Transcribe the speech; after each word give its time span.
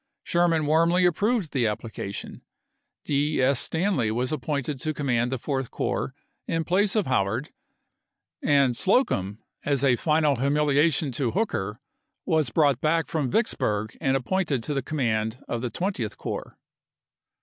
Sherman 0.23 0.65
warmly 0.65 1.05
approved 1.05 1.53
the 1.53 1.67
application; 1.67 2.41
D. 3.05 3.39
S. 3.39 3.59
Stanley 3.59 4.09
was 4.09 4.33
ap 4.33 4.41
pointed 4.41 4.79
to 4.79 4.95
command 4.95 5.31
the 5.31 5.37
Fourth 5.37 5.69
Corps 5.69 6.15
in 6.47 6.63
place 6.63 6.95
of 6.95 7.05
Howard, 7.05 7.51
and 8.41 8.75
Slocum, 8.75 9.43
as 9.63 9.83
a 9.83 9.95
final 9.97 10.37
humiliation 10.37 11.11
to 11.11 11.29
Hooker, 11.29 11.79
was 12.25 12.49
brought 12.49 12.81
back 12.81 13.09
from 13.09 13.29
Vicksburg 13.29 13.95
and 14.01 14.17
ap 14.17 14.25
pointed 14.25 14.63
to 14.63 14.73
the 14.73 14.81
command 14.81 15.37
of 15.47 15.61
the 15.61 15.69
Twentieth 15.69 16.17
Corps. 16.17 16.57